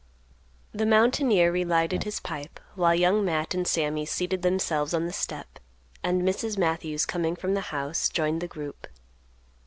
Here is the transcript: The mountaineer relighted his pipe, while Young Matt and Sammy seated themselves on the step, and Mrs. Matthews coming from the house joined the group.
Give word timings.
The 0.71 0.87
mountaineer 0.87 1.51
relighted 1.51 2.05
his 2.05 2.19
pipe, 2.19 2.59
while 2.73 2.95
Young 2.95 3.23
Matt 3.23 3.53
and 3.53 3.67
Sammy 3.67 4.07
seated 4.07 4.41
themselves 4.41 4.95
on 4.95 5.05
the 5.05 5.13
step, 5.13 5.59
and 6.01 6.23
Mrs. 6.23 6.57
Matthews 6.57 7.05
coming 7.05 7.35
from 7.35 7.53
the 7.53 7.61
house 7.69 8.09
joined 8.09 8.41
the 8.41 8.47
group. 8.47 8.87